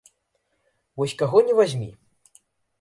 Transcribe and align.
Вось 1.01 1.15
каго 1.21 1.45
ні 1.51 1.61
вазьмі! 1.61 1.93